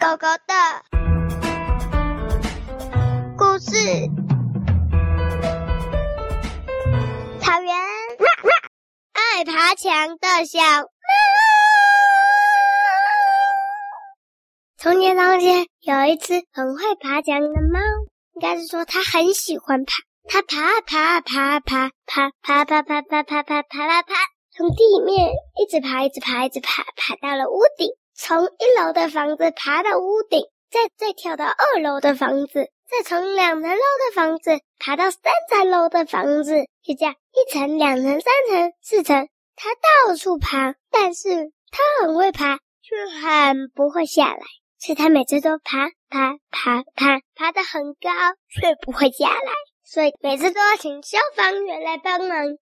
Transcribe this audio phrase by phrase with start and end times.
[0.00, 0.54] 狗狗的
[3.36, 3.70] 故事。
[7.38, 7.76] 草原，
[9.12, 10.88] 爱爬墙的小猫。
[14.78, 17.78] 从前，从前有一只很会爬墙的猫，
[18.36, 19.92] 应该是说它很喜欢爬。
[20.26, 24.14] 它爬啊爬啊爬爬爬爬爬爬爬爬爬爬爬，
[24.56, 27.90] 从地面一直爬，一直爬，一直爬，爬到了屋顶。
[28.22, 36.52] 从一楼的房子爬到屋顶，再再跳到二楼的房子，再从两层楼的房子爬到三层楼的房子，
[36.84, 40.74] 就这样一层、两层、三层、四层，他到处爬。
[40.90, 41.30] 但是
[41.70, 44.42] 他很会爬，却很不会下来，
[44.78, 48.10] 所以他每次都爬爬爬爬，爬得很高，
[48.50, 52.28] 却不会下来，所以每次都要请消防员来帮忙。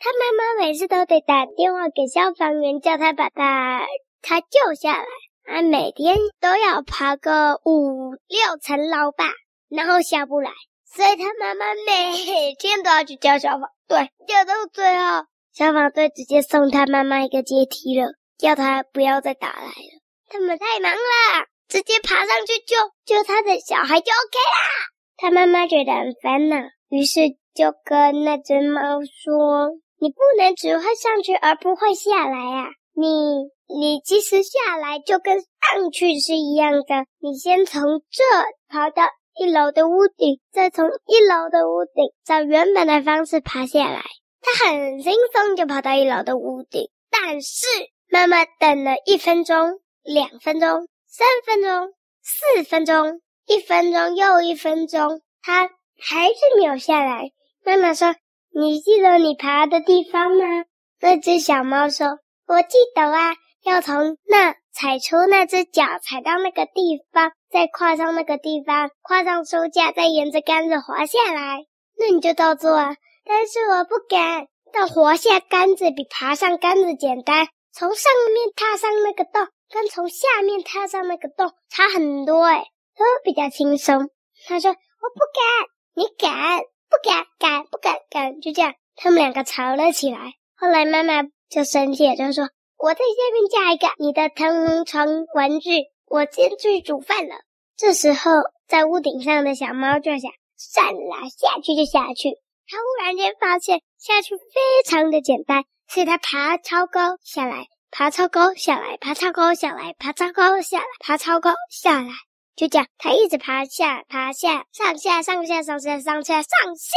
[0.00, 3.86] 他妈妈每次都得打电话给消防员，叫他把他
[4.20, 5.06] 他救下来。
[5.50, 9.24] 他每天都要爬个五六层楼吧，
[9.70, 10.50] 然后下不来，
[10.84, 14.10] 所以他妈妈每天都要去叫消防队。
[14.28, 20.00] 叫到最后，消防队直接送他妈妈一个阶梯了，叫他不要再打来了。
[20.28, 24.84] 他们太忙了，直接爬上去救救他的小孩就 OK 啦。
[25.16, 26.56] 他妈妈觉得很烦恼，
[26.90, 27.20] 于是
[27.54, 37.04] 就跟那只猫说：“你不能只会上去而不会下来啊，你。”你其实下来就跟上去是一样的。
[37.18, 38.24] 你先从这
[38.66, 39.02] 爬到
[39.38, 44.02] 一楼的屋顶，再从一楼的屋顶照原本的方式爬下来。
[44.40, 47.66] 他很轻松就跑到一楼的屋顶，但是
[48.10, 55.68] 妈妈等了一分钟、两分钟、三分钟、四分钟，一分钟又一分钟，他
[56.00, 57.32] 还是没有下来。
[57.66, 58.14] 妈妈说
[58.50, 60.64] ：“你记得你爬的地方吗？”
[61.02, 71.66] 那只小猫说：“我记得啊。”要从那踩出那只脚，踩到那个地方，再跨上那个地方，跨上书架，再沿着杆子滑下来。
[71.98, 72.96] 那你就照做啊！
[73.24, 74.46] 但是我不敢。
[74.72, 77.48] 但滑下杆子比爬上杆子简单。
[77.72, 82.62] 从上面踏上那个洞，跟从下面踏上那个洞差很多诶，
[82.96, 84.08] 都比较轻松。
[84.46, 86.60] 他说：“我不敢，你敢？
[86.88, 87.96] 不敢，敢不敢？
[88.08, 90.34] 敢？”就这样，他们两个吵了起来。
[90.56, 92.48] 后来妈妈就生气，就说。
[92.80, 95.70] 我在下面架一个你的弹床玩具，
[96.06, 97.34] 我先去煮饭了。
[97.76, 98.30] 这时候，
[98.68, 102.38] 在屋顶上的小猫就想：算了，下去就下去。
[102.68, 112.10] 它忽然间发现下去非常的简单，所以它爬超高下来，爬超高下来，爬超高下来，爬超高下来，爬超高下来，
[112.54, 116.96] 就这样，它一直爬下爬下，上下上下上下上下上下。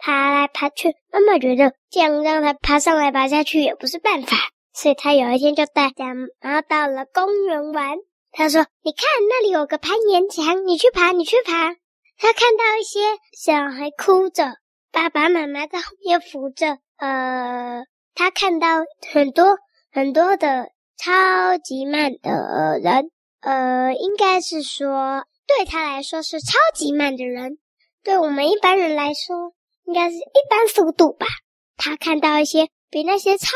[0.00, 4.36] 爬来爬去，妈妈觉得这样让它爬上来爬下去也不是办法，
[4.72, 6.04] 所以她有一天就带小
[6.40, 7.98] 猫到了公园玩。
[8.32, 11.74] 她说：“你看那里有个攀岩墙，你去爬，你去爬。”
[12.16, 13.00] 她看到一些
[13.36, 14.56] 小孩哭着，
[14.92, 16.78] 爸爸妈妈在后面扶着。
[16.96, 17.84] 呃，
[18.14, 18.68] 她看到
[19.12, 19.58] 很多
[19.92, 23.10] 很多的超级慢的人，
[23.40, 27.58] 呃，应该是说对她来说是超级慢的人，
[28.04, 29.52] 对我们一般人来说。
[29.90, 31.26] 应该是一般速度吧。
[31.76, 33.48] 他看到一些比那些超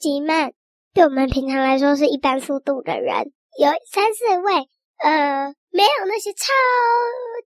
[0.00, 0.52] 级慢，
[0.94, 4.66] 对我们平常来说是一般速度的人，有三四位。
[4.96, 6.46] 呃，没有那些超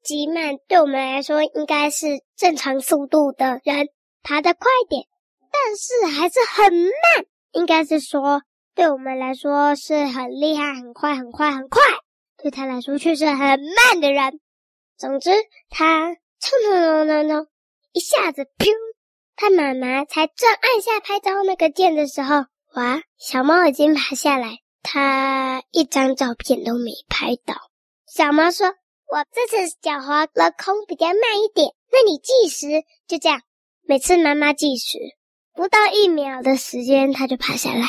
[0.04, 2.06] 级慢，对我们来说应该是
[2.36, 3.88] 正常速度的人，
[4.22, 5.02] 爬得快点，
[5.50, 7.26] 但是还是很慢。
[7.50, 8.42] 应该是说，
[8.76, 11.82] 对我们来说是很厉害、很快、很快、很快，
[12.40, 14.38] 对他来说却是很慢的人。
[14.96, 15.32] 总之，
[15.68, 17.51] 他冲冲冲冲冲。
[17.92, 18.72] 一下子，砰！
[19.36, 23.02] 他妈妈才正按下拍照那个键的时候，哇！
[23.18, 27.54] 小猫已经爬下来，它一张照片都没拍到。
[28.06, 28.68] 小猫说
[29.08, 32.66] ：“我这次脚滑了空比较慢一点，那你计时。”
[33.06, 33.42] 就这样，
[33.82, 34.98] 每次妈妈计时，
[35.54, 37.86] 不到一秒的时间，它就爬下来。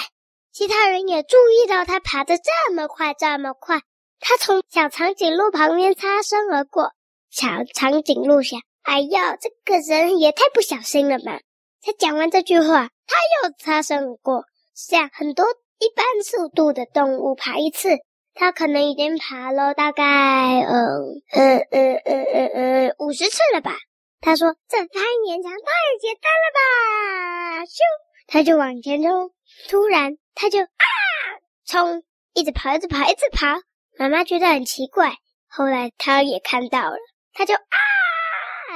[0.51, 3.81] 其他人也注意到它爬得这么快，这么快。
[4.19, 6.91] 它从小长颈鹿旁边擦身而过，
[7.29, 8.59] 小长颈鹿想。
[8.83, 11.39] 哎呀，这个人也太不小心了吧！
[11.81, 14.45] 他讲完这句话，他又擦身而过。
[14.75, 15.45] 像很多
[15.79, 17.89] 一般速度的动物爬一次，
[18.33, 20.03] 他可能已经爬了大概
[20.61, 23.75] 嗯嗯嗯嗯嗯嗯五十次了吧。
[24.21, 25.67] 他说：“这攀岩墙太
[25.99, 27.77] 简单了吧！”咻，
[28.27, 29.31] 他就往前冲。
[29.69, 30.85] 突然，他就啊
[31.65, 32.03] 冲，
[32.33, 33.47] 一直跑，一直跑，一直跑。
[33.99, 35.13] 妈妈觉得很奇怪。
[35.47, 36.97] 后来，他也看到了，
[37.33, 37.77] 他就啊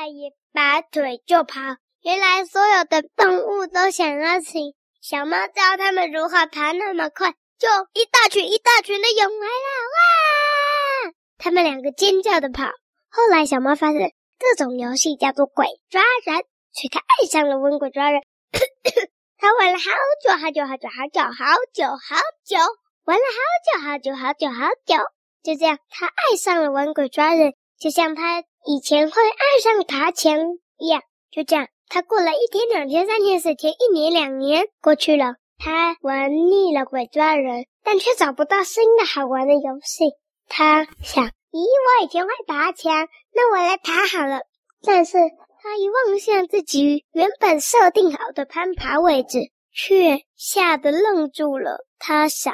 [0.08, 1.60] 也拔腿就跑。
[2.02, 7.34] 原来，所有的动物都想要请小猫教他们如何爬那么快。
[7.60, 11.14] 就一大群一大群的涌来了，哇！
[11.40, 12.66] 他们两个尖叫的跑。
[13.10, 16.36] 后来小猫发现这种游戏叫做鬼抓人，
[16.72, 18.22] 所以他爱上了玩鬼抓人。
[19.40, 19.90] 他玩了好
[20.24, 22.58] 久好久好久好久好久好久，
[23.06, 24.96] 玩了好久好久好久好久。
[25.42, 30.38] 就这样，他爱上了玩鬼抓人，就像他以前会爱上爬墙
[30.78, 31.02] 一样。
[31.32, 35.36] 就这样，他过了一天、两天、三天、四天，一年、两年过去了。
[35.58, 40.06] 他玩腻了鬼抓人，但却找不到新的好玩的游戏。
[40.50, 44.42] 他想：咦，我以前会爬墙，那我来爬好了。
[44.84, 45.18] 但是
[45.62, 49.40] 他一望向自己原本设定好的攀爬位置，
[49.74, 51.86] 却吓得愣住了。
[52.00, 52.54] 他想：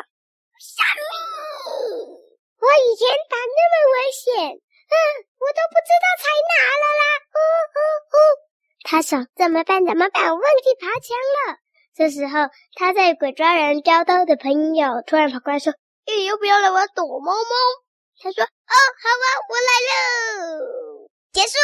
[0.59, 2.19] 什么？
[2.61, 4.61] 我以前爬那么危险，
[8.93, 9.83] 他想：怎么办？
[9.87, 10.25] 怎么办？
[10.25, 11.57] 我忘记爬墙了。
[11.95, 15.73] 这时候，他在鬼抓人交到的朋友突然跑过来说
[16.05, 17.55] ：“哎，要不要来玩躲猫猫？”
[18.21, 21.57] 他说：“哦，好啊，我来喽。”结束。